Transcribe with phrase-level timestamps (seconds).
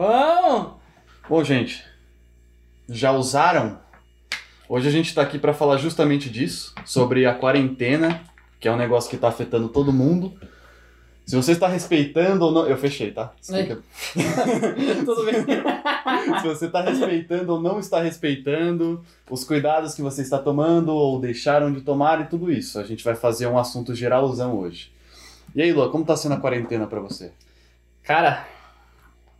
[0.00, 0.80] Bom!
[1.28, 1.84] Bom, gente,
[2.88, 3.78] já usaram?
[4.66, 8.22] Hoje a gente tá aqui para falar justamente disso, sobre a quarentena,
[8.58, 10.32] que é um negócio que tá afetando todo mundo.
[11.26, 12.66] Se você está respeitando ou não.
[12.66, 13.34] Eu fechei, tá?
[13.38, 13.82] Explica.
[15.04, 15.34] Tudo bem.
[16.40, 21.20] Se você está respeitando ou não está respeitando, os cuidados que você está tomando ou
[21.20, 22.78] deixaram de tomar e tudo isso.
[22.78, 24.90] A gente vai fazer um assunto geralzão hoje.
[25.54, 27.32] E aí, Lua, como tá sendo a quarentena para você?
[28.02, 28.46] Cara,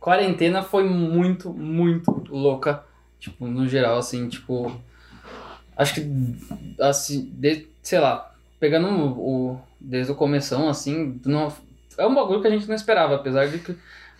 [0.01, 2.83] quarentena foi muito, muito louca.
[3.19, 4.75] Tipo, no geral, assim, tipo.
[5.77, 6.11] Acho que,
[6.79, 11.51] assim, de, sei lá, pegando o, o desde o começão, assim, não,
[11.97, 13.75] é um bagulho que a gente não esperava, apesar de que,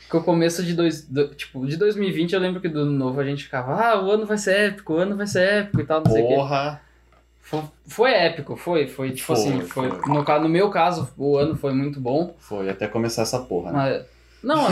[0.10, 3.24] que o começo de, dois, do, tipo, de 2020 eu lembro que do novo a
[3.24, 6.02] gente ficava, ah, o ano vai ser épico, o ano vai ser épico e tal,
[6.04, 6.36] não sei o quê.
[6.36, 6.82] Porra!
[7.42, 10.14] Foi, foi épico, foi, foi, tipo Foi, assim, foi, foi.
[10.14, 13.78] No, no meu caso, o ano foi muito bom, Foi até começar essa porra, né?
[13.78, 14.21] mas...
[14.44, 14.66] Não,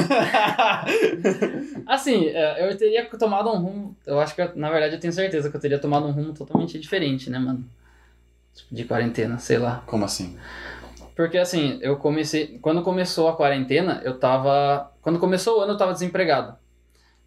[1.88, 5.14] assim, é, eu teria tomado um rumo, eu acho que, eu- na verdade, eu tenho
[5.14, 7.64] certeza que eu teria tomado um rumo totalmente diferente, né, mano?
[8.54, 9.84] Tipo, de quarentena, sei lá.
[9.86, 10.38] Como assim?
[11.16, 12.58] Porque assim, eu comecei.
[12.62, 14.92] Quando começou a quarentena, eu tava.
[15.02, 16.56] Quando começou o ano, eu tava desempregado.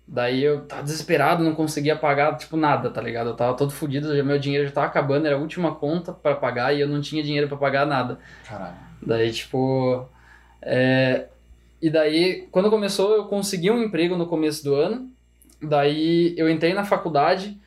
[0.07, 3.31] Daí eu tava desesperado, não conseguia pagar, tipo, nada, tá ligado?
[3.31, 6.35] Eu tava todo fudido, já, meu dinheiro já tava acabando, era a última conta pra
[6.35, 8.19] pagar e eu não tinha dinheiro pra pagar nada.
[8.49, 8.77] Caralho.
[9.01, 10.07] Daí, tipo.
[10.61, 11.27] é,
[11.83, 15.11] E daí, quando começou, eu consegui um emprego no começo do ano.
[15.61, 17.59] Daí eu entrei na faculdade,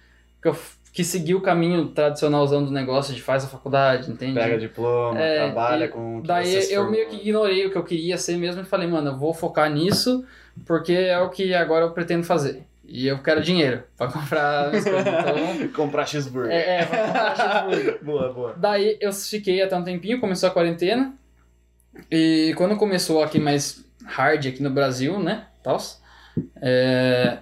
[0.41, 0.57] que eu
[0.93, 4.33] que segui o caminho tradicionalzão do negócio de faz a faculdade, entende?
[4.33, 8.37] Pega diploma, É, trabalha com Daí eu meio que ignorei o que eu queria ser
[8.37, 10.23] mesmo e falei, mano, eu vou focar nisso
[10.65, 12.63] porque é o que agora eu pretendo fazer.
[12.87, 15.03] E eu quero dinheiro pra comprar as coisas.
[15.59, 16.53] Então, Comprar cheeseburger.
[16.53, 17.99] é, é, pra comprar cheeseburger.
[18.05, 18.55] Boa, boa.
[18.55, 21.13] Daí eu fiquei até um tempinho, começou a quarentena.
[22.09, 25.47] E quando começou aqui mais hard aqui no Brasil, né?
[25.63, 26.01] Tals,
[26.61, 27.39] é,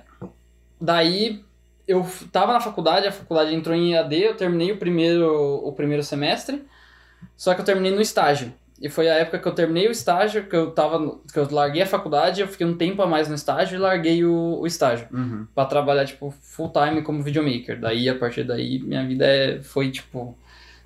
[0.80, 1.44] daí
[1.88, 6.04] eu tava na faculdade, a faculdade entrou em EAD, eu terminei o primeiro, o primeiro
[6.04, 6.64] semestre,
[7.36, 8.54] só que eu terminei no estágio.
[8.82, 11.18] E foi a época que eu terminei o estágio, que eu tava.
[11.32, 14.26] que eu larguei a faculdade, eu fiquei um tempo a mais no estágio e larguei
[14.26, 15.48] o, o estágio Uhum.
[15.56, 17.80] pra trabalhar, tipo, full time como videomaker.
[17.80, 20.38] Daí, a partir daí, minha vida é, foi, tipo,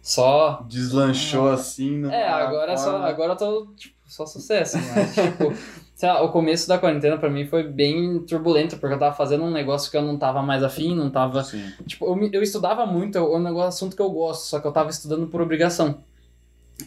[0.01, 0.63] só...
[0.69, 1.97] Deslanchou assim.
[1.97, 5.53] numa É, agora, só, agora eu tô, tipo, só sucesso, mas, tipo...
[5.93, 9.43] sei lá, o começo da quarentena pra mim foi bem turbulento, porque eu tava fazendo
[9.43, 11.43] um negócio que eu não tava mais afim, não tava...
[11.43, 11.71] Sim.
[11.85, 14.71] Tipo, eu, eu estudava muito, é um negócio, assunto que eu gosto, só que eu
[14.71, 16.03] tava estudando por obrigação.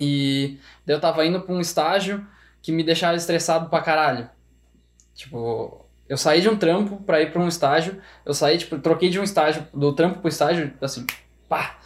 [0.01, 2.27] E daí eu tava indo pra um estágio
[2.63, 4.29] que me deixava estressado pra caralho.
[5.15, 9.11] Tipo, eu saí de um trampo pra ir pra um estágio, eu saí, tipo, troquei
[9.11, 11.07] de um estágio, do trampo pro estágio, assim,
[11.49, 11.79] pá!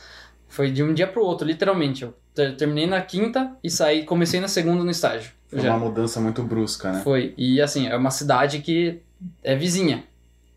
[0.48, 2.04] Foi de um dia pro outro, literalmente.
[2.04, 5.30] Eu terminei na quinta e saí, comecei na segunda no estágio.
[5.48, 5.70] Foi já.
[5.70, 7.00] uma mudança muito brusca, né?
[7.02, 7.32] Foi.
[7.36, 9.00] E assim, é uma cidade que
[9.42, 10.04] é vizinha.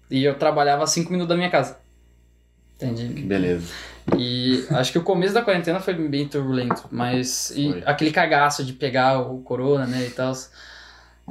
[0.10, 1.78] E eu trabalhava a cinco minutos da minha casa.
[2.76, 3.22] Entendi.
[3.24, 3.68] Beleza.
[4.18, 7.54] E acho que o começo da quarentena foi bem turbulento, mas
[7.86, 10.32] aquele cagaço de pegar o corona, né, e tal.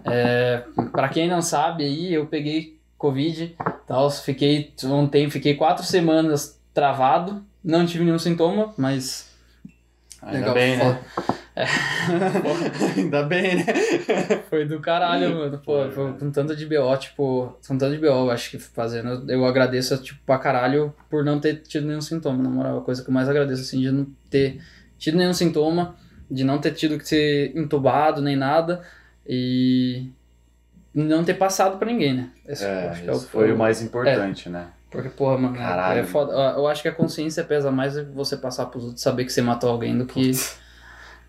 [0.05, 4.75] É, para quem não sabe aí, eu peguei covid, tal, fiquei
[5.11, 9.26] tempo, fiquei quatro semanas travado, não tive nenhum sintoma, mas
[10.27, 11.01] Ainda legal, bem, né?
[12.43, 12.73] foda.
[12.97, 13.65] Ainda bem, né?
[14.51, 15.59] Foi do caralho, mano.
[15.59, 19.31] Pô, Foi, com tanto de BO, tipo, com tanto de BO, eu acho que fazendo.
[19.31, 22.79] Eu agradeço, tipo, pra caralho por não ter tido nenhum sintoma, na moral.
[22.79, 24.61] A coisa que eu mais agradeço, assim, de não ter
[24.99, 25.95] tido nenhum sintoma,
[26.31, 28.83] de não ter tido que ser entubado nem nada
[29.27, 30.11] e
[30.93, 32.31] não ter passado pra ninguém, né?
[32.47, 34.67] Esse É, acho que é isso foi o mais importante, né?
[34.91, 36.01] Porque, porra, mano, é- Caralho.
[36.01, 36.33] é foda.
[36.57, 39.71] Eu acho que a consciência pesa mais você passar pros outros saber que você matou
[39.71, 40.31] alguém do que.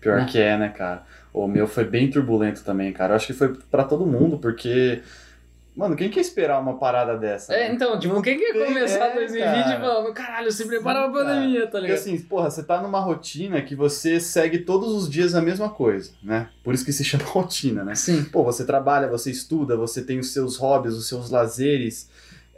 [0.00, 0.26] Pior Né?
[0.30, 1.02] que é, né, cara?
[1.32, 3.12] O meu foi bem turbulento também, cara.
[3.12, 5.02] Eu acho que foi pra todo mundo, porque.
[5.76, 7.54] Mano, quem quer esperar uma parada dessa?
[7.54, 7.74] É, né?
[7.74, 9.80] então, tipo, quem quer começar é, 2020 cara.
[9.80, 11.98] falando, caralho, se prepara Sim, pra pandemia, tá Porque ligado?
[11.98, 16.10] assim, porra, você tá numa rotina que você segue todos os dias a mesma coisa,
[16.20, 16.48] né?
[16.64, 17.94] Por isso que se chama rotina, né?
[17.94, 18.24] Sim.
[18.24, 22.10] Pô, você trabalha, você estuda, você tem os seus hobbies, os seus lazeres,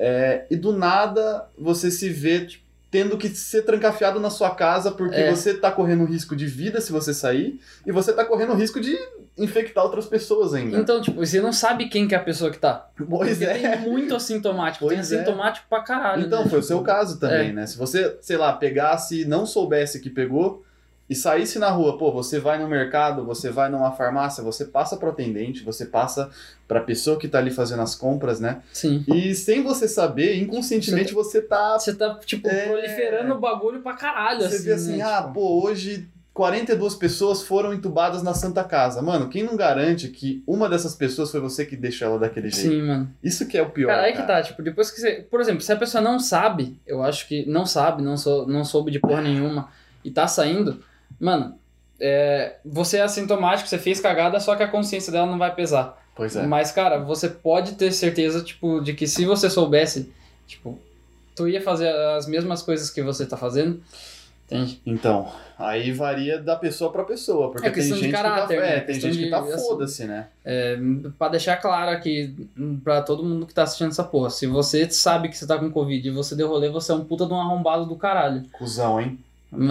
[0.03, 4.91] é, e do nada você se vê tipo, tendo que ser trancafiado na sua casa
[4.91, 5.31] porque É.
[5.31, 8.99] você tá correndo risco de vida se você sair, e você tá correndo risco de
[9.39, 10.77] infectar outras pessoas ainda.
[10.79, 12.89] Então, tipo, você não sabe quem que é a pessoa que tá.
[12.97, 13.77] pois Porque é.
[13.77, 14.89] tem muito assintomático.
[14.89, 15.17] tem Pois é.
[15.21, 16.27] assintomático pra caralho.
[16.27, 16.51] Então, né?
[16.51, 17.53] foi o seu caso também, é.
[17.53, 17.67] né?
[17.67, 20.65] Se você, sei lá, pegasse e não soubesse que pegou
[21.11, 24.97] e saísse na rua, pô, você vai no mercado, você vai numa farmácia, você passa
[24.97, 26.31] pro atendente, você passa
[26.69, 28.63] pra pessoa que tá ali fazendo as compras, né?
[28.73, 29.05] Sim.
[29.09, 31.77] E sem você saber, inconscientemente você tá.
[31.79, 32.67] Você tá, tipo, É.
[32.69, 34.65] proliferando o bagulho pra caralho, Você assim.
[34.65, 35.03] vê assim, né?
[35.05, 39.03] ah, Tipo, pô, hoje 42 pessoas foram entubadas na Santa Casa.
[39.03, 42.71] Mano, quem não garante que uma dessas pessoas foi você que deixou ela daquele jeito?
[42.71, 43.13] Sim, mano.
[43.23, 43.89] Isso que é o pior.
[43.89, 44.23] Cara, aí cara.
[44.27, 45.27] que tá, tipo, depois que você.
[45.29, 48.65] Por exemplo, se a pessoa não sabe, eu acho que não sabe, não, sou, não
[48.65, 49.69] soube de porra nenhuma
[50.05, 50.83] e tá saindo,
[51.21, 51.55] mano,
[52.01, 56.03] é, você é assintomático, você fez cagada, só que a consciência dela não vai pesar.
[56.17, 56.47] Pois é.
[56.47, 60.13] Mas, cara, você pode ter certeza, tipo, de que se você soubesse,
[60.47, 60.79] tipo,
[61.37, 63.81] tu ia fazer as mesmas coisas que você tá fazendo.
[64.47, 64.81] Entende?
[64.85, 67.53] Então, aí varia da pessoa pra pessoa.
[67.53, 68.61] Porque É tem de gente caráter, que tá.
[68.61, 68.77] né?
[68.79, 70.27] É, tem gente que tá de, assim, foda-se, né?
[70.45, 70.77] É,
[71.17, 72.35] pra deixar claro aqui
[72.83, 75.71] pra todo mundo que tá assistindo essa porra, se você sabe que você tá com
[75.71, 78.43] Covid e você deu rolê, você é um puta de um arrombado do caralho.
[78.53, 79.21] Cusão, hein?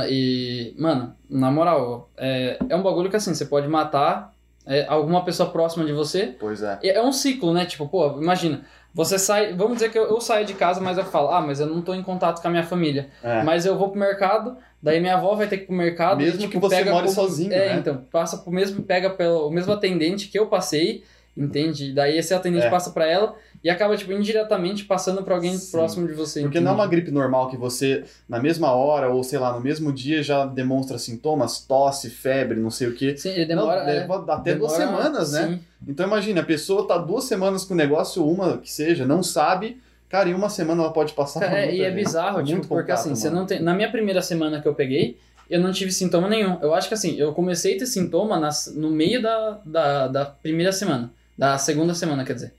[0.10, 4.34] E, mano, na moral, é, é um bagulho que assim, você pode matar
[4.66, 6.36] é, alguma pessoa próxima de você.
[6.40, 6.78] Pois é.
[6.84, 7.66] É é um ciclo, né?
[7.66, 8.62] Tipo, pô, imagina,
[8.94, 9.54] você sai.
[9.54, 11.82] Vamos dizer que eu, eu saio de casa, mas eu falo, ah, mas eu não
[11.82, 13.10] tô em contato com a minha família.
[13.24, 13.42] É.
[13.44, 16.18] Mas eu vou pro mercado, daí minha avó vai ter que ir pro mercado.
[16.18, 17.80] Mesmo e, tipo, que você como- sozinho, É, né?
[17.80, 21.04] então, passa pro mesmo, pega pelo o mesmo atendente que eu passei,
[21.38, 21.94] entende?
[21.94, 22.70] Daí esse atendente É.
[22.70, 25.72] passa pra ela e acaba, tipo, indiretamente passando pra alguém Sim.
[25.72, 26.42] próximo de você.
[26.42, 27.02] Porque não é uma entende?
[27.02, 30.98] gripe normal que você, na mesma hora, ou sei lá, no mesmo dia, já demonstra
[30.98, 33.18] sintomas, tosse, febre, não sei o quê.
[33.18, 33.84] Sim, ele demora.
[33.84, 35.48] Não, é, leva até duas demora- semanas, né?
[35.48, 35.60] sim.
[35.88, 39.82] Então imagina, a pessoa tá duas semanas com o negócio, uma que seja, não sabe,
[40.10, 43.14] cara, em uma semana ela pode passar pra É, e é bizarro, tipo, porque assim,
[43.16, 43.42] você mano.
[43.42, 43.62] não tem.
[43.62, 45.18] Na minha primeira semana que eu peguei,
[45.50, 46.58] eu não tive sintoma nenhum.
[46.62, 50.26] Eu acho que assim, eu comecei a ter sintoma nas, no meio da, da, da
[50.26, 51.12] primeira semana.
[51.38, 52.54] Da segunda semana, quer dizer.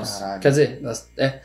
[0.00, 0.40] Caralho.
[0.40, 0.80] Quer dizer,
[1.18, 1.40] é.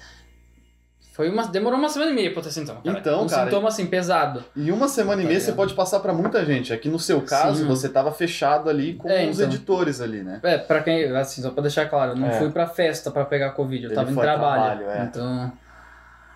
[1.14, 2.80] Foi uma, demorou uma semana e meia pra eu ter sintoma.
[2.84, 3.00] Cara.
[3.00, 4.44] Então, um cara, sintoma assim, pesado.
[4.56, 5.56] Em uma semana e Tá meia você ligado?
[5.58, 6.72] pode passar pra muita gente.
[6.72, 7.68] Aqui no seu caso, Sim.
[7.68, 9.52] você tava fechado ali com É, os então.
[9.52, 10.40] editores ali, né?
[10.44, 12.34] É, pra quem, assim, só pra deixar claro, eu não É.
[12.38, 14.78] fui pra festa pra pegar Covid, eu Ele tava em trabalho.
[14.86, 15.04] trabalho, é.
[15.06, 15.52] Então.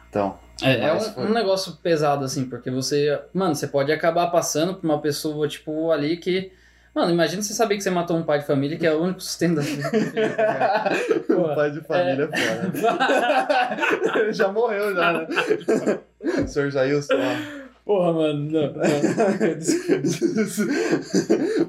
[0.10, 3.20] Então, É, é um, um negócio pesado, assim, porque você.
[3.34, 6.52] Mano, você pode acabar passando por uma pessoa, tipo, ali que.
[6.94, 9.22] Mano, imagina você saber que você matou um pai de família, que é o único
[9.22, 9.90] sustento da vida.
[11.30, 12.70] o Porra, pai de família é foda.
[14.20, 15.28] Ele já morreu, já, né?
[16.44, 17.62] o senhor Jailson, ó.
[17.86, 18.74] Porra, mano, não.
[18.74, 18.84] não.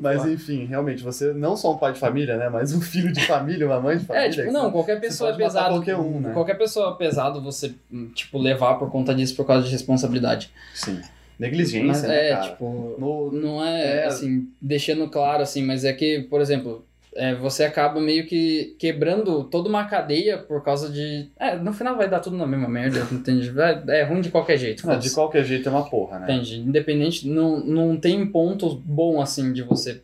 [0.00, 2.48] Mas enfim, realmente, você não só um pai de família, né?
[2.48, 4.26] Mas um filho de família, uma mãe de família.
[4.26, 5.74] É, tipo, não, qualquer pessoa é pesado.
[5.76, 6.32] qualquer um, né?
[6.32, 7.74] Qualquer pessoa é pesado você,
[8.14, 10.50] tipo, levar por conta disso por causa de responsabilidade.
[10.74, 11.00] Sim.
[11.38, 12.50] Negligência, Mas né, é, cara?
[12.50, 14.05] tipo, No- não é, É.
[14.06, 16.84] assim, deixando claro, assim, mas é que, por exemplo,
[17.14, 21.26] é, você acaba meio que quebrando toda uma cadeia por causa de.
[21.38, 23.50] É, no final vai dar tudo na mesma merda, entende?
[23.50, 24.87] Vai- É ruim de qualquer jeito.
[24.87, 26.25] Não, de qualquer jeito é uma porra, né?
[26.32, 26.61] Entende?
[26.61, 30.00] Independente, não, não tem ponto bom assim de você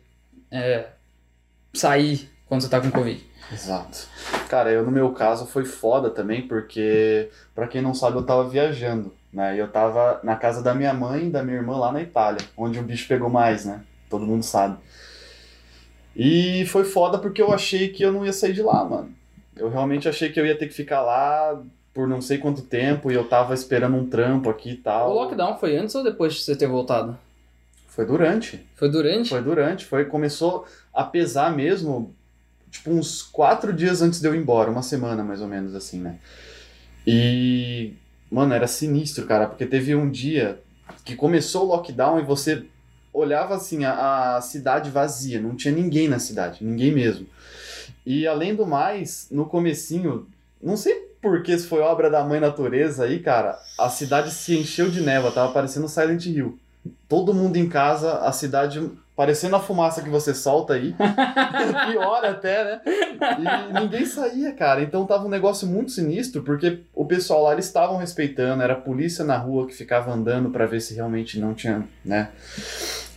[0.51, 0.85] é,
[1.73, 3.23] sair quando você tá com Covid.
[3.51, 4.07] Exato.
[4.47, 8.47] Cara, eu no meu caso foi foda também, porque, pra quem não sabe, eu tava
[8.47, 9.55] viajando, né?
[9.55, 12.41] E eu tava na casa da minha mãe e da minha irmã lá na Itália,
[12.55, 13.81] onde o bicho pegou mais, né?
[14.09, 14.77] Todo mundo sabe.
[16.15, 19.13] E foi foda porque eu achei que eu não ia sair de lá, mano.
[19.55, 21.61] Eu realmente achei que eu ia ter que ficar lá
[21.93, 25.11] por não sei quanto tempo e eu tava esperando um trampo aqui e tal.
[25.11, 27.17] O lockdown foi antes ou depois de você ter voltado?
[27.87, 28.65] Foi durante.
[28.75, 29.29] Foi durante?
[29.29, 32.15] Foi durante, foi, começou a pesar mesmo,
[32.71, 35.99] tipo, uns quatro dias antes de eu ir embora, uma semana mais ou menos, assim,
[35.99, 36.17] né?
[37.05, 37.93] E,
[38.31, 40.59] mano, era sinistro, cara, porque teve um dia
[41.03, 42.65] que começou o lockdown e você
[43.13, 47.27] olhava, assim, a, a cidade vazia, não tinha ninguém na cidade, ninguém mesmo.
[48.05, 50.27] E, além do mais, no comecinho,
[50.61, 54.57] não sei por que se foi obra da mãe natureza aí, cara, a cidade se
[54.57, 56.57] encheu de névoa, tava parecendo Silent Hill
[57.07, 60.95] todo mundo em casa, a cidade parecendo a fumaça que você solta aí.
[61.91, 62.81] Pior até, né?
[62.85, 64.81] E ninguém saía, cara.
[64.81, 68.79] Então tava um negócio muito sinistro, porque o pessoal lá eles estavam respeitando, era a
[68.79, 72.29] polícia na rua que ficava andando pra ver se realmente não tinha, né?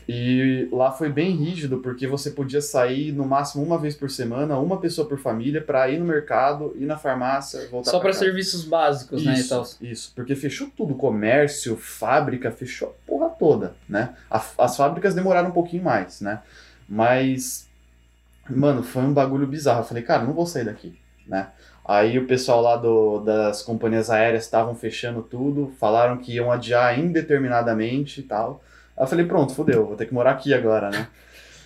[0.08, 4.58] E lá foi bem rígido, porque você podia sair no máximo uma vez por semana,
[4.58, 8.18] uma pessoa por família, pra ir no mercado, ir na farmácia, voltar Só casa.
[8.18, 9.62] serviços básicos, né, e tal.
[9.62, 14.14] Isso, isso, porque fechou tudo, comércio, fábrica, fechou a porra toda, né?
[14.30, 16.40] A- as fábricas demoraram um pouquinho mais, né?
[16.88, 17.68] Mas,
[18.50, 19.80] mano, foi um bagulho bizarro.
[19.80, 21.48] Eu falei, cara, não vou sair daqui, né?
[21.84, 26.98] Aí o pessoal lá do, das companhias aéreas estavam fechando tudo, falaram que iam adiar
[26.98, 28.62] indeterminadamente e tal.
[28.96, 31.08] Aí eu falei, pronto, fodeu, vou ter que morar aqui agora, né?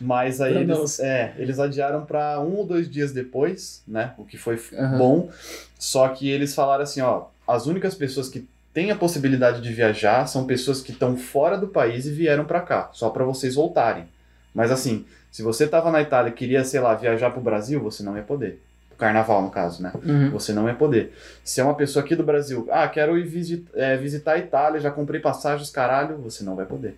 [0.01, 4.13] Mas aí eles, é, eles adiaram para um ou dois dias depois, né?
[4.19, 4.99] O que foi Aham.
[4.99, 5.31] bom.
[5.79, 10.27] Só que eles falaram assim, ó, as únicas pessoas que têm a possibilidade de viajar
[10.27, 14.07] são pessoas que estão fora do país e vieram para cá, só para vocês voltarem.
[14.55, 18.03] Mas assim, se você tava na Itália e queria, sei lá, viajar pro Brasil, você
[18.03, 18.63] não ia poder.
[18.99, 19.93] Carnaval, no caso, né?
[20.05, 20.31] Uhum.
[20.31, 21.13] Você não ia poder.
[21.45, 24.81] Se é uma pessoa aqui do Brasil, ah, quero ir visi- é, visitar a Itália,
[24.81, 26.97] já comprei passagens, caralho, você não vai poder.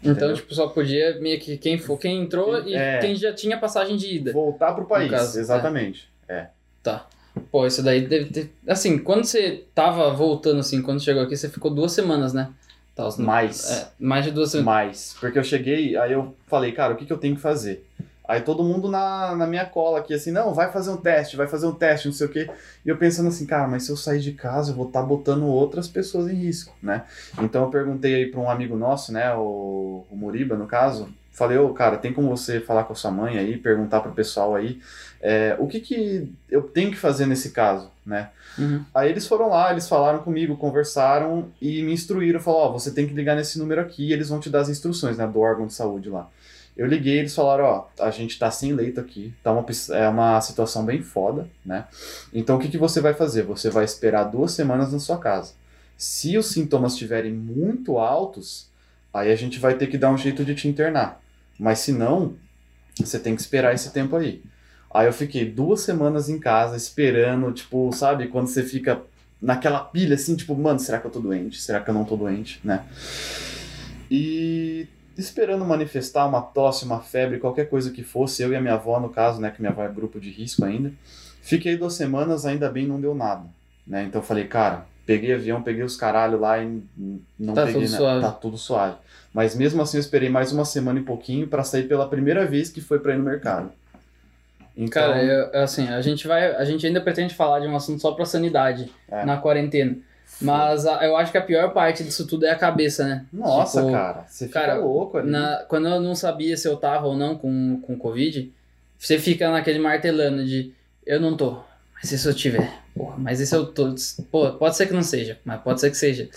[0.00, 0.34] Então, Entendeu?
[0.36, 2.98] tipo, só podia meio que quem for, quem entrou e É.
[2.98, 4.32] quem já tinha passagem de ida.
[4.32, 5.40] Voltar pro país, caso, é.
[5.40, 6.08] exatamente.
[6.28, 6.46] É.
[6.82, 7.06] Tá.
[7.50, 8.52] Pô, isso daí deve ter.
[8.66, 12.48] Assim, quando você tava voltando, assim, quando chegou aqui, você ficou duas semanas, né?
[12.94, 13.70] Tal, Mais.
[13.70, 14.66] É, mais de duas semanas.
[14.66, 15.16] Mais.
[15.18, 17.84] Porque eu cheguei, aí eu falei, cara, o que, que eu tenho que fazer?
[18.26, 21.46] Aí todo mundo na, na minha cola aqui, assim, não, vai fazer um teste, vai
[21.46, 22.50] fazer um teste, não sei o quê.
[22.84, 25.44] E eu pensando assim, cara, mas se eu sair de casa, eu vou estar botando
[25.44, 27.04] outras pessoas em risco, né?
[27.38, 31.58] Então eu perguntei aí para um amigo nosso, né, o, o Muriba, no caso, falei,
[31.58, 34.80] ô, cara, tem como você falar com a sua mãe aí, perguntar pro pessoal aí,
[35.20, 38.30] é, o que que eu tenho que fazer nesse caso, né?
[38.56, 38.84] Uhum.
[38.94, 43.06] Aí eles foram lá, eles falaram comigo, conversaram e me instruíram, falaram, ó, você tem
[43.06, 45.66] que ligar nesse número aqui e eles vão te dar as instruções, né, do órgão
[45.66, 46.28] de saúde lá.
[46.76, 50.40] Eu liguei, eles falaram, ó, a gente tá sem leito aqui, tá uma, é uma
[50.40, 51.84] situação bem foda, né?
[52.32, 53.44] Então o que, que você vai fazer?
[53.44, 55.52] Você vai esperar duas semanas na sua casa.
[55.96, 58.68] Se os sintomas estiverem muito altos,
[59.12, 61.20] aí a gente vai ter que dar um jeito de te internar.
[61.56, 62.34] Mas se não,
[62.98, 64.42] você tem que esperar esse tempo aí.
[64.92, 69.00] Aí eu fiquei duas semanas em casa esperando, tipo, sabe, quando você fica
[69.40, 71.60] naquela pilha assim, tipo, mano, será que eu tô doente?
[71.60, 72.84] Será que eu não tô doente, né?
[74.10, 74.86] E
[75.16, 78.98] esperando manifestar uma tosse, uma febre, qualquer coisa que fosse, eu e a minha avó,
[79.00, 80.92] no caso, né, que minha avó é grupo de risco ainda.
[81.42, 83.44] Fiquei duas semanas, ainda bem não deu nada,
[83.86, 84.04] né?
[84.04, 86.82] Então eu falei, cara, peguei avião, peguei os caralho lá e
[87.38, 87.96] não Tá peguei tudo nada.
[87.98, 88.20] suave.
[88.22, 88.96] Tá tudo suave.
[89.32, 92.70] Mas mesmo assim eu esperei mais uma semana e pouquinho pra sair pela primeira vez
[92.70, 93.70] que foi pra ir no mercado.
[94.76, 96.54] Então, Cara, eu- assim, a gente vai.
[96.56, 99.24] A gente ainda pretende falar de um assunto só pra sanidade É.
[99.24, 99.96] na quarentena.
[100.40, 103.24] Mas a- eu acho que a pior parte disso tudo é a cabeça, né?
[103.32, 105.30] nossa, Tipo, cara, você fica cara, louco ali.
[105.30, 108.52] Na, quando eu não sabia se eu tava ou não com, com Covid,
[108.98, 110.72] você fica naquele martelando de
[111.06, 111.58] eu não tô,
[111.94, 112.72] mas e se eu tiver?
[112.94, 113.94] Porra, mas e se eu tô?
[114.30, 116.28] Pô, pode ser que não seja, mas pode ser que seja.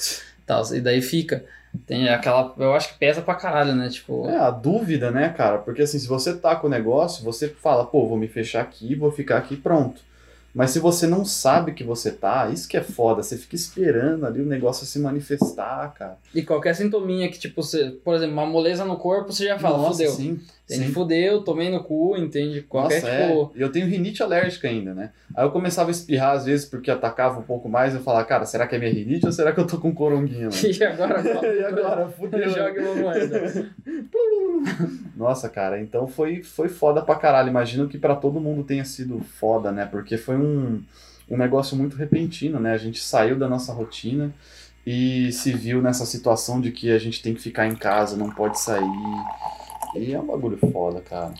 [0.45, 1.43] Tal, e daí fica.
[1.85, 2.53] Tem aquela.
[2.57, 3.89] Eu acho que pesa pra caralho, né?
[3.89, 4.27] Tipo.
[4.27, 5.57] É, a dúvida, né, cara?
[5.59, 8.95] Porque assim, se você tá com o negócio, você fala, pô, vou me fechar aqui,
[8.95, 10.01] vou ficar aqui pronto.
[10.57, 14.25] Mas se você não sabe que você tá, isso que é foda, você fica esperando
[14.25, 16.17] ali o negócio se manifestar, cara.
[16.33, 19.77] E qualquer sintominha que, tipo, você, por exemplo, uma moleza no corpo, você já fala,
[19.77, 20.11] Nossa, fudeu.
[20.13, 20.39] sim.
[20.69, 20.87] Entende?
[20.87, 20.91] sim.
[20.91, 22.61] Fudeu, tomei no cu, entende?
[22.61, 23.27] Qualquer, Nossa, é.
[23.27, 23.51] tipo.
[23.55, 25.11] E eu tenho rinite alérgica ainda, né?
[25.33, 28.45] Aí eu começava a espirrar às vezes porque atacava um pouco mais, eu falava, cara,
[28.45, 30.51] será que é minha rinite ou será que eu tô com coronguinha, mano?
[30.77, 32.49] E agora, e agora, fudeu.
[32.51, 33.71] joga uma moeda.
[35.15, 37.47] Nossa, cara, então foi, foi foda pra caralho.
[37.47, 39.85] Imagino que pra todo mundo tenha sido foda, né?
[39.85, 40.83] Porque foi um,
[41.29, 42.73] um negócio muito repentino, né?
[42.73, 44.33] A gente saiu da nossa rotina
[44.85, 48.29] e se viu nessa situação de que a gente tem que ficar em casa, não
[48.29, 48.83] pode sair.
[49.97, 51.33] E é um bagulho foda, cara.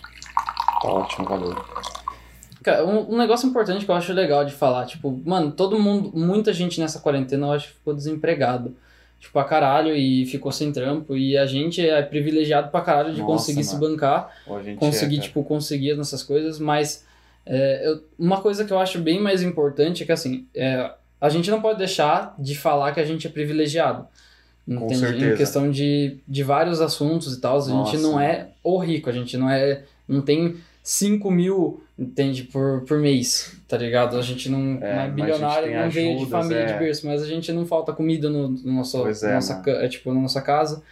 [0.81, 1.55] Tá ótimo, valeu.
[2.63, 6.11] Cara, um, um negócio importante que eu acho legal de falar, tipo, mano, todo mundo,
[6.13, 8.75] muita gente nessa quarentena eu acho que ficou desempregado.
[9.19, 11.15] Tipo, pra caralho e ficou sem trampo.
[11.17, 13.89] E a gente é privilegiado pra caralho de Nossa, conseguir se mano.
[13.89, 17.03] bancar, a gente conseguir, é, tipo, conseguir nessas coisas, mas
[17.45, 21.29] é, eu- uma coisa que eu acho bem mais importante é que, assim, é, a
[21.29, 24.05] gente não pode deixar de falar que a gente é privilegiado.
[24.67, 24.93] Entende?
[24.93, 25.38] Em certeza.
[25.38, 29.38] questão de, de vários assuntos e tal, a gente não é o rico, a gente
[29.38, 29.83] não é.
[30.07, 34.17] não tem 5 mil, entende, por, por mês, tá ligado?
[34.17, 36.79] A gente não é, não é bilionário, não veio de família de é.
[36.79, 39.69] berço, mas a gente não falta comida no, no nosso, é, nossa, mano.
[39.69, 40.83] é, tipo, na nossa casa.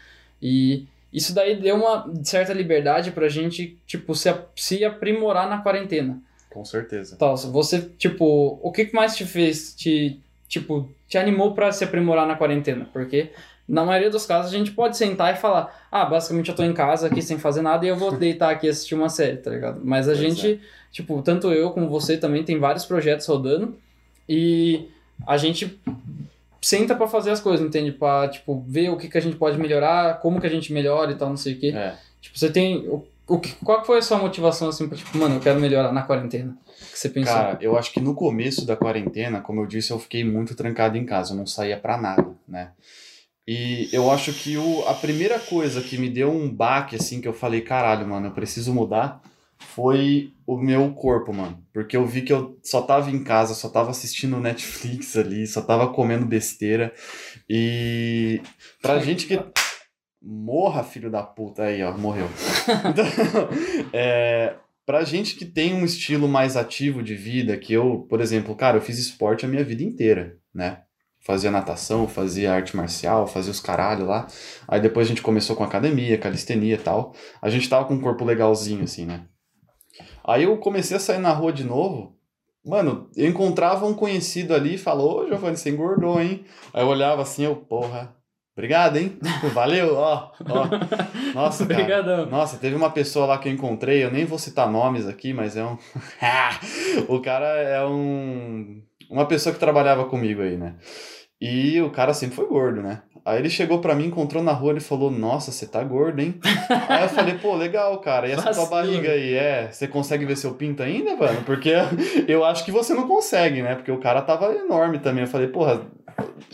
[0.42, 6.22] E isso daí deu uma certa liberdade pra gente, tipo, se, se aprimorar na quarentena.
[6.50, 7.16] Com certeza.
[7.18, 11.84] Tal, se você, tipo, o que mais te fez, te, tipo, te animou pra se
[11.86, 12.90] aprimorar na quarentena?
[12.92, 13.32] Porque
[13.68, 16.74] na maioria dos casos a gente pode sentar e falar, ah, basicamente eu tô em
[16.74, 19.50] casa aqui sem fazer nada e eu vou deitar aqui e assistir uma série, tá
[19.50, 19.82] ligado?
[19.84, 23.76] Mas a Pois gente, tipo, tanto eu como você também tem vários projetos rodando
[24.30, 24.88] e
[25.26, 25.80] a gente
[26.62, 27.92] senta pra fazer as coisas, entende?
[27.92, 31.12] Pra, tipo, ver o que que a gente pode melhorar, como que a gente melhora
[31.12, 31.72] e tal, não sei o quê.
[31.76, 31.96] É.
[32.22, 32.88] Tipo, você tem...
[32.88, 35.92] O, o que, qual foi a sua motivação, assim, pra, tipo, mano, eu quero melhorar
[35.92, 36.56] na quarentena?
[36.92, 37.34] Que você pensou?
[37.34, 40.98] Cara, eu acho que no começo da quarentena, como eu disse, eu fiquei muito trancado
[40.98, 42.72] em casa, eu não saía pra nada, né?
[43.48, 47.28] E eu acho que o, a primeira coisa que me deu um baque, assim, que
[47.28, 49.22] eu falei, caralho, mano, eu preciso mudar,
[49.60, 51.64] foi o meu corpo, mano.
[51.72, 55.62] Porque eu vi que eu só tava em casa, só tava assistindo Netflix ali, só
[55.62, 56.94] tava comendo besteira.
[57.50, 58.42] E
[58.82, 59.40] pra gente que.
[60.28, 62.28] Morra, filho da puta, aí, ó, morreu.
[62.90, 63.06] Então,
[63.94, 68.56] é, pra gente que tem um estilo mais ativo de vida, que eu, por exemplo,
[68.56, 70.82] cara, eu fiz esporte a minha vida inteira, né?
[71.26, 74.28] Fazia natação, fazia arte marcial, fazia os caralho lá.
[74.68, 77.16] Aí depois a gente começou com academia, calistenia e tal.
[77.42, 79.26] A gente tava com um corpo legalzinho, assim, né?
[80.24, 82.16] Aí eu comecei a sair na rua de novo.
[82.64, 86.46] Mano, eu encontrava um conhecido ali e falou, ô Giovanni, você engordou, hein?
[86.72, 88.16] Aí eu olhava assim, eu, porra,
[88.56, 89.18] Obrigado, hein?
[89.54, 90.32] Valeu, ó.
[90.48, 90.68] ó.
[91.36, 91.82] Nossa, cara.
[91.82, 92.26] Obrigadão.
[92.28, 95.58] Nossa, teve uma pessoa lá que eu encontrei, eu nem vou citar nomes aqui, mas
[95.58, 95.78] é um.
[97.10, 98.82] o cara é um.
[99.10, 100.76] Uma pessoa que trabalhava comigo aí, né?
[101.42, 103.02] E o cara sempre foi gordo, né?
[103.26, 106.40] Aí ele chegou pra mim, encontrou na rua, ele falou: Nossa, você tá gordo, hein?
[106.88, 108.28] aí eu falei: Pô, legal, cara.
[108.28, 109.68] E essa tua barriga aí, é?
[109.72, 111.42] Você consegue ver seu pinto ainda, mano?
[111.46, 111.74] Porque
[112.28, 113.76] eu acho que você não consegue, né?
[113.76, 115.24] Porque o cara tava enorme também.
[115.24, 115.82] Eu falei: Porra,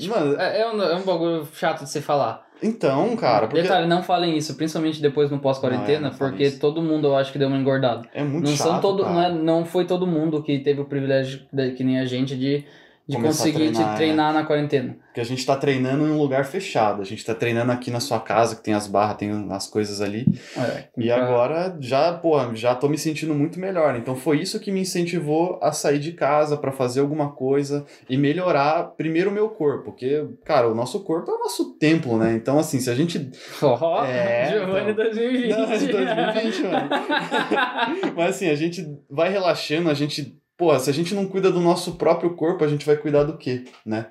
[0.07, 0.39] mano.
[0.39, 2.47] É, é um, é um bagulho chato de você falar.
[2.63, 6.59] Então, cara, porque Detalhe, não falem isso, principalmente depois no pós-quarentena, é, porque isso.
[6.59, 8.07] todo mundo eu acho que deu uma engordada.
[8.13, 8.67] é muito não chato.
[8.67, 11.99] são todo, não, é- não foi todo mundo que teve o privilégio de- que nem
[11.99, 12.63] a gente de,
[13.11, 14.97] de conseguir treinar, te treinar na quarentena.
[15.07, 17.01] Porque a gente tá treinando em um lugar fechado.
[17.01, 19.99] A gente tá treinando aqui na sua casa, que tem as barras, tem as coisas
[20.01, 20.25] ali.
[20.57, 23.95] É, E pra- agora já, porra, já tô me sentindo muito melhor.
[23.97, 28.15] Então foi isso que me incentivou a sair de casa pra fazer alguma coisa e
[28.17, 29.83] melhorar primeiro o meu corpo.
[29.91, 32.33] Porque, cara, o nosso corpo é o nosso templo, né?
[32.33, 33.29] Então, assim, se a gente.
[33.61, 35.03] Ó, É, Giovanni então.
[35.03, 35.49] 2020.
[35.49, 36.89] Não, é de 2020, mano.
[38.15, 40.37] Mas assim, a gente vai relaxando, a gente.
[40.61, 43.35] Pô, se a gente não cuida do nosso próprio corpo, a gente vai cuidar do
[43.35, 44.09] quê, né?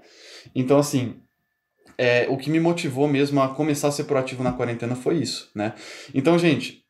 [0.52, 1.14] Então, assim,
[1.96, 5.48] é, o que me motivou mesmo a começar a ser proativo na quarentena foi isso,
[5.54, 5.74] né?
[6.12, 6.82] Então, gente,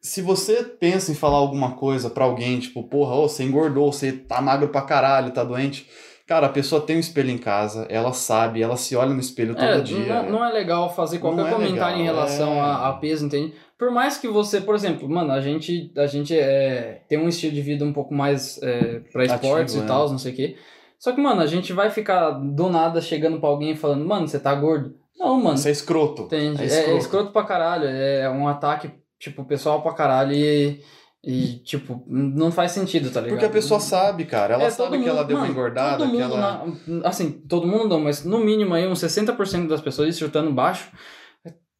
[0.00, 4.40] se você pensa em falar alguma coisa pra alguém, tipo, porra, você engordou, você tá
[4.40, 5.86] magro pra caralho, tá doente.
[6.26, 9.54] Cara, a pessoa tem um espelho em casa, ela sabe, ela se olha no espelho
[9.54, 10.22] todo É, dia.
[10.22, 12.60] não, não é legal fazer qualquer é comentário em legal, relação é.
[12.60, 13.52] a, a peso, entende?
[13.78, 17.52] Por mais que você, por exemplo, mano, a gente, a gente é, tem um estilo
[17.54, 19.82] de vida um pouco mais é, pra Ativo, esportes e é.
[19.82, 20.56] tal, não sei o quê.
[20.98, 24.26] Só que, mano, a gente vai ficar do nada chegando pra alguém e falando, mano,
[24.28, 24.94] você tá gordo?
[25.18, 25.56] Não, mano.
[25.56, 26.22] Isso é escroto.
[26.22, 26.62] Entende?
[26.62, 26.90] É É, escroto.
[26.90, 27.84] é escroto pra caralho.
[27.86, 30.80] É um ataque, tipo, pessoal pra caralho e,
[31.22, 33.34] e tipo, não faz sentido, tá ligado?
[33.38, 34.54] Porque a pessoa sabe, cara.
[34.54, 36.64] Ela É, sabe todo que ela mundo- deu uma engordada, todo que mundo ela.
[36.86, 40.90] na- assim, todo mundo não, mas no mínimo aí uns 60% das pessoas, chutando baixo,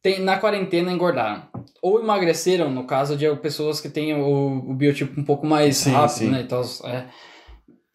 [0.05, 1.41] tem, na quarentena engordaram.
[1.81, 5.91] Ou emagreceram, no caso de pessoas que têm o, o biotipo um pouco mais Sim,
[5.93, 6.29] rápido, sim.
[6.29, 6.41] né?
[6.41, 7.05] Então, é.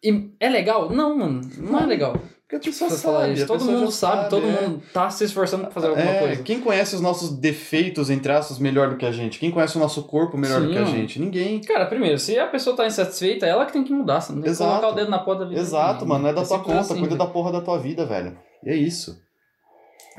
[0.03, 0.89] E é legal?
[0.89, 2.13] Não, mano, não é legal.
[2.49, 3.33] Porque a pessoa Pra falar sabe.
[3.33, 3.47] isso.
[3.47, 4.61] Todo mundo já sabe, todo é.
[4.61, 6.43] mundo tá se esforçando pra fazer alguma É, coisa.
[6.43, 9.39] Quem conhece os nossos defeitos, entre aspas, melhor do que a gente?
[9.39, 11.17] Quem conhece o nosso corpo melhor do Sim, que a gente?
[11.17, 11.61] Ninguém.
[11.61, 14.19] Cara, primeiro, se a pessoa tá insatisfeita, ela que tem que mudar.
[14.19, 14.69] Você não tem que Exato.
[14.69, 15.61] colocar o dedo na porta da vida.
[15.61, 16.23] Exato, mano.
[16.23, 16.79] Não é da tua conta.
[16.81, 17.17] assim, Cuida velho.
[17.19, 18.37] da porra da tua vida, velho.
[18.65, 19.17] E é isso.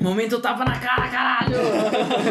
[0.01, 1.57] Momento tapa na cara, caralho!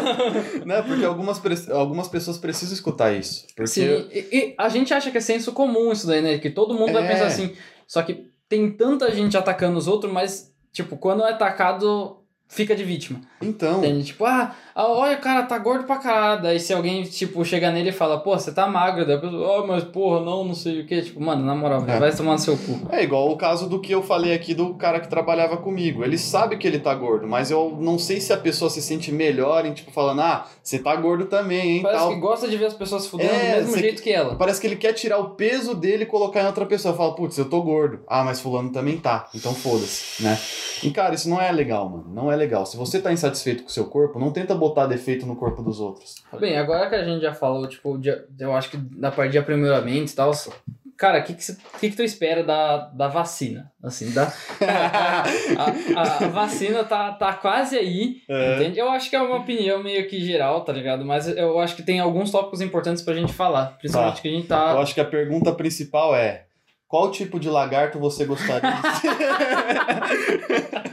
[0.65, 0.81] né?
[0.81, 3.45] Porque algumas, algumas pessoas precisam escutar isso.
[3.55, 3.67] Porque.
[3.67, 6.37] Sim, e, e a gente acha que é senso comum isso daí, né?
[6.37, 7.07] Que todo mundo vai É.
[7.07, 7.55] pensar assim.
[7.87, 12.17] Só que tem tanta gente atacando os outros, mas, tipo, quando é atacado,
[12.53, 13.19] fica de vítima.
[13.41, 13.79] Então.
[13.79, 14.05] Entende?
[14.05, 16.41] Tipo, ah, ah, olha, o cara tá gordo pra caralho.
[16.43, 19.05] Daí se alguém, tipo, chega nele e fala, pô, você tá magro.
[19.05, 21.01] Daí a pessoa, oh, mas porra, não, não sei o quê.
[21.01, 21.99] Tipo, mano, na moral, É.
[21.99, 22.79] vai tomar no seu cu.
[22.91, 26.03] É igual o caso do que eu falei aqui do cara que trabalhava comigo.
[26.03, 29.11] Ele sabe que ele tá gordo, mas eu não sei se a pessoa se sente
[29.11, 32.13] melhor em, tipo, falando, ah, você tá gordo também, hein, Parece tal.
[32.13, 34.35] que gosta de ver as pessoas se fudendo É, do mesmo jeito que ela.
[34.35, 36.93] Parece que ele quer tirar o peso dele e colocar em outra pessoa.
[36.95, 37.99] Fala, putz, eu tô gordo.
[38.07, 39.27] Ah, mas fulano também tá.
[39.35, 40.37] Então foda-se, né?
[40.83, 42.05] E cara, isso não é legal, mano.
[42.13, 42.42] Não é legal.
[42.65, 45.79] Se você tá insatisfeito com o seu corpo, não tenta botar defeito no corpo dos
[45.79, 46.15] outros.
[46.39, 49.37] Bem, agora que a gente já falou, tipo, de- eu acho que da parte de
[49.37, 50.31] aprimoramento e tal,
[50.97, 51.43] cara, o que, que,
[51.79, 53.71] que, que tu espera da, da vacina?
[53.83, 55.23] Assim, da, a,
[56.01, 58.55] a- a vacina tá, tá quase aí, É.
[58.55, 58.79] entende?
[58.79, 61.03] Eu acho que é uma opinião meio que geral, tá ligado?
[61.05, 64.21] Mas eu acho que tem alguns tópicos importantes pra gente falar, principalmente Tá.
[64.21, 64.79] que a gente Eu tá...
[64.79, 66.45] acho que a pergunta principal é:
[66.87, 69.09] qual tipo de lagarto você gostaria de ser?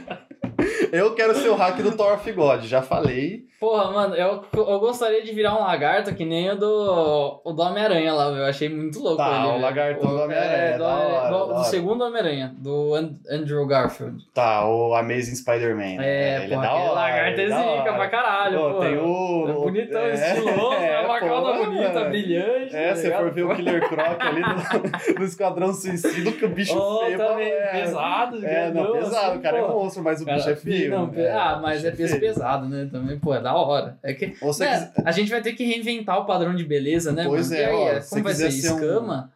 [0.91, 3.49] Eu quero ser o hack do Thor of God, já falei.
[3.59, 7.61] Porra, mano, eu, eu gostaria de virar um lagarto que nem o do, o do
[7.61, 9.45] Homem-Aranha lá, eu achei muito louco Tá, ele.
[9.45, 9.61] o velho.
[9.61, 14.23] lagartão do Homem-Aranha, é, do, hora, segundo Homem-Aranha, do And- Andrew Garfield.
[14.33, 15.97] Tá, o Amazing Spider-Man.
[15.97, 15.99] né?
[16.01, 16.91] É, ele pô, é da hora.
[16.93, 19.45] lagarto é zica pra caralho, Pô, tem o.
[19.47, 22.09] É bonitão, é, estiloso, é, é, uma cauda bonita, mano.
[22.09, 22.75] brilhante.
[22.75, 23.21] É, tá ligado?
[23.23, 27.17] for ver o Killer Croc ali no, no Esquadrão Suicida, que o bicho Oh, feio.
[27.19, 28.43] também, é, pesado.
[28.43, 30.80] É, não, pesado, assim, o cara é monstro, mas o Cara, bicho é feio.
[30.89, 31.29] Não, né?
[31.31, 32.21] ah, mas é peso feio.
[32.33, 32.87] pesado, né?
[32.91, 33.97] Também, pô, é da hora.
[34.01, 37.25] É que né, quiser- a gente vai ter que reinventar o padrão de beleza, né?
[37.25, 37.61] Pois mano?
[37.61, 38.51] é, aí, ó, como se você vai ser?
[38.51, 39.31] ser um- Escama?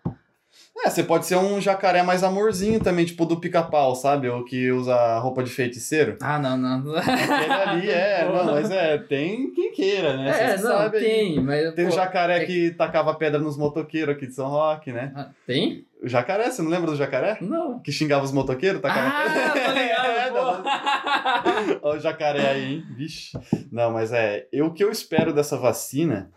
[0.77, 4.27] É, você pode ser um jacaré mais amorzinho também, tipo do pica-pau, sabe?
[4.29, 6.17] O que usa roupa de feiticeiro.
[6.21, 6.95] Ah, não, não.
[6.97, 10.29] Aquele ali é, não, mas é, tem quem queira, né?
[10.29, 11.03] É, Você não, sabe aí.
[11.03, 11.73] tem, mas.
[11.73, 15.11] Tem o pô, jacaré é- que tacava pedra nos motoqueiros aqui de São Roque, né?
[15.15, 15.85] Ah, Tem?
[16.03, 17.37] O jacaré, você não lembra do jacaré?
[17.41, 17.79] Não.
[17.79, 21.79] Que xingava os motoqueiros, tacava Ah, tô ligado, É, não.
[21.89, 22.83] Olha o jacaré aí, hein?
[22.95, 23.31] Vixe.
[23.71, 24.45] Não, mas é.
[24.51, 26.29] Eu, o que eu espero dessa vacina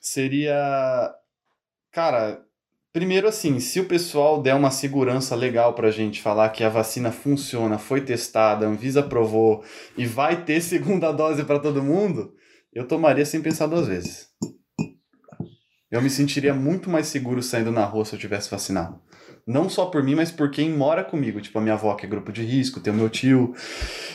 [0.00, 1.12] seria.
[1.92, 2.40] Cara,
[2.94, 7.10] Primeiro, assim, se o pessoal der uma segurança legal pra gente falar que a vacina
[7.10, 9.64] funciona, foi testada, a Anvisa aprovou
[9.98, 12.32] e vai ter segunda dose para todo mundo,
[12.72, 14.28] eu tomaria sem pensar duas vezes.
[15.90, 19.00] Eu me sentiria muito mais seguro saindo na rua se eu tivesse vacinado.
[19.44, 21.40] Não só por mim, mas por quem mora comigo.
[21.40, 23.54] Tipo, a minha avó, que é grupo de risco, tem o meu tio.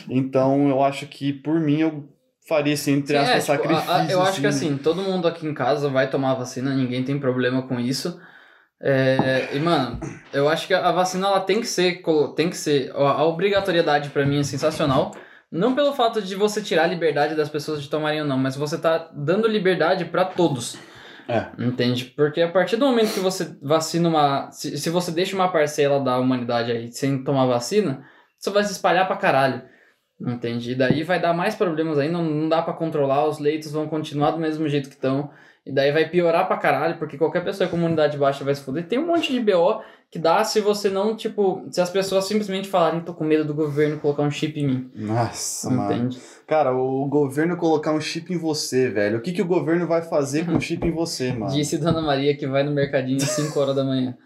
[0.08, 2.08] Então, eu acho que por mim eu
[2.48, 4.10] faria esse, entre Sim, aspas, é, tipo, a- a- sacrifício.
[4.10, 7.20] eu acho que assim, todo mundo aqui em casa vai tomar a vacina, ninguém tem
[7.20, 8.18] problema com isso.
[8.82, 10.00] É, e, mano,
[10.32, 12.02] eu acho que a vacina ela tem que ser.
[12.34, 12.90] Tem que ser.
[12.94, 15.12] A obrigatoriedade pra mim é sensacional.
[15.52, 18.56] Não pelo fato de você tirar a liberdade das pessoas de tomarem ou não, mas
[18.56, 20.78] você tá dando liberdade pra todos.
[21.28, 21.46] É.
[21.58, 22.06] Entende?
[22.16, 24.50] Porque a partir do momento que você vacina uma.
[24.50, 28.04] Se, se você deixa uma parcela da humanidade aí sem tomar vacina,
[28.38, 29.62] isso vai se espalhar pra caralho.
[30.20, 30.72] Entende?
[30.72, 33.88] E daí vai dar mais problemas aí, não, não dá pra controlar, os leitos vão
[33.88, 35.30] continuar do mesmo jeito que estão.
[35.64, 38.86] E daí vai piorar pra caralho, porque qualquer pessoa com imunidade baixa vai se foder.
[38.86, 42.66] Tem um monte de BO que dá se você não, tipo, se as pessoas simplesmente
[42.66, 44.90] falarem, tô com medo do governo colocar um chip em mim.
[44.94, 45.92] Nossa, mano.
[45.92, 46.18] Entende?
[46.46, 49.18] Cara, o governo colocar um chip em você, velho.
[49.18, 51.52] O que, que o governo vai fazer com um chip em você, mano?
[51.52, 54.16] Disse Dona Maria que vai no mercadinho às 5 horas da manhã.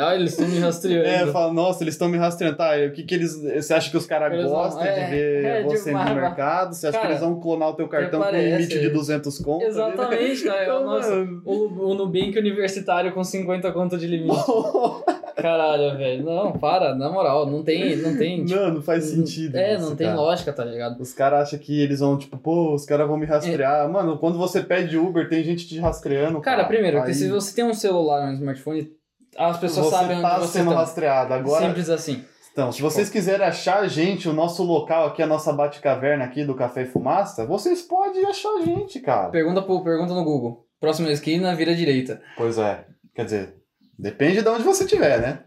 [0.00, 1.06] Ah, eles estão me rastreando.
[1.08, 2.56] É, fala, nossa, eles estão me rastreando.
[2.56, 3.34] Tá, o que que eles.
[3.42, 6.74] Você acha que os caras Eles vão- gostam é, de ver é, você no mercado?
[6.74, 9.38] Você acha Cara, que eles vão clonar o teu cartão com um limite de 200
[9.40, 9.64] conto?
[9.64, 10.62] Exatamente, cara.
[10.62, 14.36] Então, Nossa, o, o Nubank universitário com 50 conto de limite.
[15.36, 16.24] Caralho, velho.
[16.24, 17.96] Não, para, na moral, não tem.
[17.96, 19.54] Não tem tipo, Não, não faz sentido.
[19.56, 20.18] É, não tem cara.
[20.18, 20.98] lógica, tá ligado?
[21.00, 23.28] Os caras acham que eles vão, tipo, pô, os caras vão me É.
[23.28, 23.86] rastrear.
[23.90, 26.40] Mano, quando você pede Uber, tem gente te rastreando.
[26.40, 28.90] Cara, primeiro, porque Aí se você tem um celular, um smartphone,
[29.38, 30.76] as pessoas você sabem tá onde você sendo tá.
[30.78, 31.34] rastreado.
[31.34, 32.24] Agora, Simples assim.
[32.52, 36.24] Então, se Tipo- vocês quiserem achar a gente, o nosso local aqui, a nossa Bate-Caverna
[36.24, 39.28] aqui do Café e Fumaça, vocês podem achar a gente, cara.
[39.28, 40.64] Pergunta, pro, pergunta no Google.
[40.80, 42.20] Próxima esquina, vira direita.
[42.36, 42.84] Pois é.
[43.14, 43.54] Quer dizer,
[43.98, 45.40] depende de onde você estiver, né?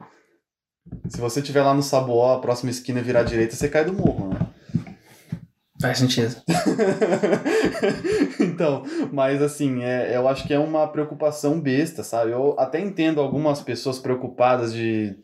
[1.08, 4.30] Se você estiver lá no Saboó, a próxima esquina virar direita, você cai do morro,
[4.30, 4.39] né?
[5.82, 6.36] Faz sentido.
[8.40, 12.32] então, mas assim, é, eu acho que é uma preocupação besta, sabe?
[12.32, 15.16] Eu até entendo algumas pessoas preocupadas de.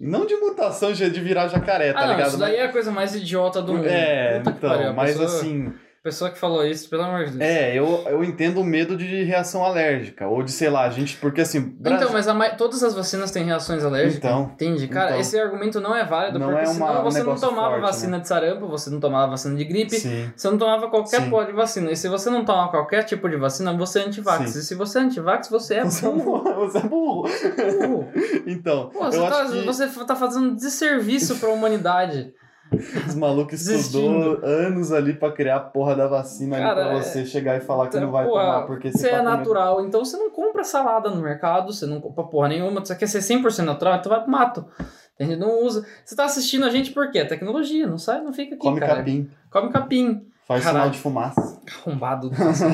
[0.00, 2.28] Não de mutação, de de virar jacaré, tá ah, não, ligado?
[2.28, 3.86] isso daí é a coisa mais idiota do mundo.
[3.86, 5.72] É, Puta então, mas pessoa- assim.
[6.02, 7.40] Pessoa que falou isso, pelo amor de Deus.
[7.40, 11.16] É, eu, eu entendo o medo de reação alérgica, ou de, sei lá, a gente,
[11.16, 14.18] porque assim, Brasil- Então, mas a todas as vacinas têm reações alérgicas.
[14.30, 14.86] Então, Entende?
[14.88, 15.20] Cara, então.
[15.20, 17.68] esse argumento não é válido, Não porque é uma- senão um você não negócio tomava
[17.70, 21.20] forte, vacina de sarampo, você não tomava vacina de gripe, sim, você não tomava qualquer
[21.22, 21.30] Sim.
[21.30, 21.90] porra de vacina.
[21.90, 24.50] E se você não toma qualquer tipo de vacina, você é antivax.
[24.50, 24.58] Sim.
[24.60, 26.42] E se você é antivax, você é você é burro.
[26.44, 26.48] burro.
[26.68, 27.22] Você é burro.
[27.88, 28.08] burro.
[28.46, 32.32] Então, Pô, você, tá, que você tá fazendo desserviço pra humanidade.
[33.06, 37.24] Os malucos estudou anos ali pra criar a porra da vacina ali Cara, pra você
[37.24, 40.04] chegar e falar que não vai Porra, tomar, porque Você tá é comendo- natural, então
[40.04, 43.64] você não compra salada no mercado, você não compra porra nenhuma, você quer ser 100%
[43.64, 44.64] natural, então vai pro mato.
[45.14, 45.34] Entende?
[45.36, 45.84] Não usa.
[46.04, 47.24] Você tá assistindo a gente por quê?
[47.24, 50.22] Tecnologia, não sai, não fica aqui, Come capim, Come capim.
[50.46, 50.78] faz Caralho.
[50.84, 51.60] sinal de fumaça.
[51.84, 52.30] Arrombado.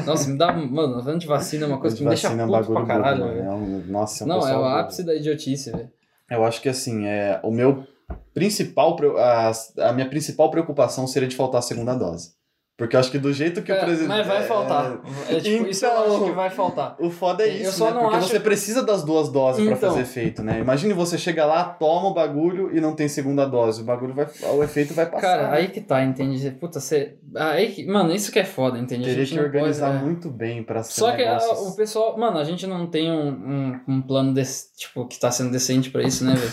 [0.07, 0.53] Nossa, me dá.
[0.53, 3.49] Mano, antivacina é uma coisa que me deixa é puto pra bagulho caralho, burro, mano.
[3.51, 5.91] É um- Nossa, é um Não, é o ápice da idiotice, velho.
[6.31, 7.87] Eu acho que assim, é, o meu
[8.33, 9.53] principal, a,
[9.89, 12.35] a minha principal preocupação seria de faltar a segunda dose.
[12.77, 14.09] Porque eu acho que do jeito que o É, presidente.
[14.09, 14.99] mas vai faltar.
[15.31, 16.97] É, tipo, isso eu Então- acho que vai faltar.
[16.99, 17.93] O foda é Eu isso, só né?
[17.93, 19.91] não Porque acho você precisa das duas doses pra Então.
[19.91, 20.59] fazer efeito, né?
[20.59, 23.83] Imagine você chega lá, toma o bagulho e não tem segunda dose.
[23.83, 24.27] O bagulho vai.
[24.57, 25.21] O efeito vai passar.
[25.25, 25.57] Cara, né?
[25.59, 26.51] aí que tá, entende?
[26.51, 27.15] Puta, você.
[27.37, 27.87] Aí que...
[27.87, 29.05] Mano, isso que é foda, entende?
[29.05, 30.03] A Teria que não organizar pode, é.
[30.05, 32.19] muito bem pra ser Só que a- negócio o pessoal.
[32.19, 35.91] Mano, a gente não tem um, um, um plano desse, tipo, que tá sendo decente
[35.91, 36.53] pra isso, né, velho?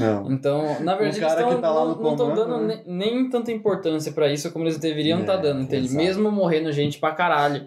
[0.00, 0.30] Não.
[0.32, 2.66] Então, na verdade, O cara eles tão, que tá lá não no estão comando, dando
[2.66, 2.82] né?
[2.86, 5.86] ne- nem tanta importância pra isso como eles deveriam É, estar dando, entende?
[5.86, 6.04] exato.
[6.04, 7.66] Mesmo morrendo gente pra caralho,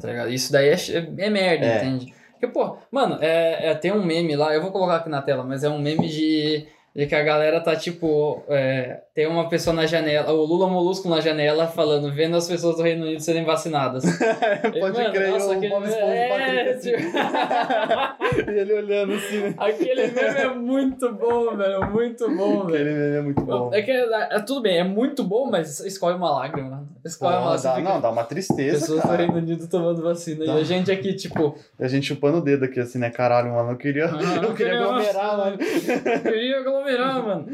[0.00, 0.30] tá ligado?
[0.30, 0.76] Isso daí é,
[1.18, 1.76] é merda, É.
[1.84, 2.14] entende?
[2.32, 5.44] Porque, pô, mano, é, é, tem um meme lá, eu vou colocar aqui na tela,
[5.44, 9.74] mas é um meme de, de que a galera tá, tipo, é, tem uma pessoa
[9.74, 13.44] na janela, o Lula Molusco na janela falando, vendo as pessoas do Reino Unido serem
[13.44, 14.04] vacinadas.
[14.80, 16.92] Pode Mano, crer, nossa, aquele- Bob Esponja é, assim.
[18.46, 19.54] E ele olhando assim, né?
[19.58, 22.74] Aquele meme é muito bom, velho, muito bom, velho.
[22.74, 23.70] Aquele meme é muito bom.
[23.72, 24.04] É que é,
[24.36, 26.86] é- tudo bem, é muito bom, mas escorre uma lágrima.
[27.04, 27.74] Escorre uma Pô, lágrima.
[27.88, 29.16] dá, não, dá uma tristeza, Pessoas do cara.
[29.18, 30.44] Reino Unido tomando vacina.
[30.46, 30.54] Dá.
[30.54, 33.10] E a gente aqui, tipo, A gente chupando o dedo aqui, assim, né?
[33.10, 35.58] Caralho, mano, eu queria, Ah, eu eu queria aglomerar, uma- mano.
[35.58, 36.83] queria aglomerar,
[37.22, 37.46] mano.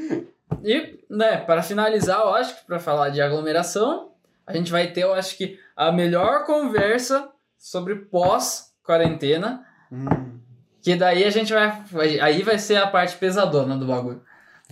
[0.65, 4.11] E, né, para finalizar, eu acho que pra falar de aglomeração,
[4.47, 9.65] a gente vai ter, eu acho que, a melhor conversa sobre pós-quarentena.
[9.91, 10.39] Hum,
[10.83, 12.19] Que daí a gente vai.
[12.21, 14.23] Aí vai ser a parte pesadona do bagulho.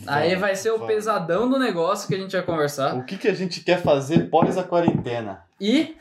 [0.06, 2.94] Aí vai ser o pesadão do negócio que a gente vai conversar.
[2.96, 5.42] O que, que a gente quer fazer pós a quarentena?
[5.60, 5.96] E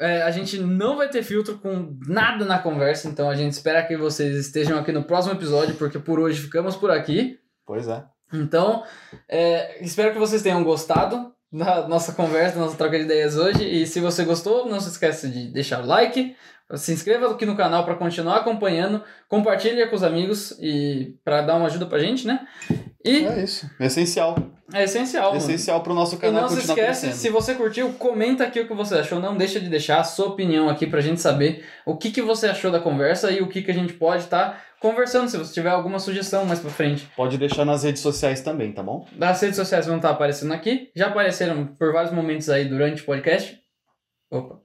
[0.00, 3.82] É, a gente não vai ter filtro com nada na conversa, então a gente espera
[3.82, 7.36] que vocês estejam aqui no próximo episódio, porque por hoje ficamos por aqui.
[7.68, 8.02] Pois é.
[8.32, 8.82] Então,
[9.28, 13.62] é, espero que vocês tenham gostado da nossa conversa, da nossa troca de ideias hoje.
[13.62, 16.34] E se você gostou, não se esqueça de deixar o like,
[16.76, 21.56] se inscreva aqui no canal para continuar acompanhando, compartilhe com os amigos e para dar
[21.56, 22.48] uma ajuda pra gente, né?
[23.04, 23.70] E É isso.
[23.78, 24.34] É essencial.
[24.74, 25.26] É essencial.
[25.32, 25.36] mano.
[25.38, 27.12] essencial pro nosso E canal não se esquece, crescendo.
[27.14, 29.18] se você curtiu, comenta aqui o que você achou.
[29.20, 32.46] Não deixa de deixar a sua opinião aqui pra gente saber o que, que você
[32.48, 35.28] achou da conversa e o que, que a gente pode estar conversando.
[35.28, 37.08] Se você tiver alguma sugestão mais pra frente.
[37.16, 39.06] Pode deixar nas redes sociais também, tá bom?
[39.20, 40.90] As redes sociais vão estar aparecendo aqui.
[40.94, 43.58] Já apareceram por vários momentos aí durante o podcast.
[44.30, 44.60] Opa.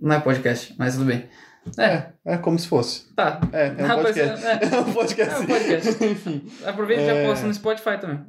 [0.00, 1.28] Não é podcast, mas tudo bem.
[1.76, 3.12] É, É como se fosse.
[3.14, 3.40] tá.
[3.52, 4.46] É, é um podcast.
[4.46, 4.58] é.
[4.74, 5.34] É um podcast.
[5.34, 6.04] É um podcast.
[6.06, 6.46] Enfim.
[6.64, 7.22] Aproveita e É.
[7.22, 8.20] já posta no Spotify também.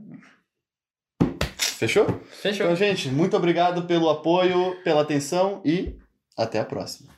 [1.80, 2.06] Fechou?
[2.30, 2.66] Fechou.
[2.66, 5.96] Então, gente, muito obrigado pelo apoio, pela atenção e
[6.38, 7.10] até a próxima.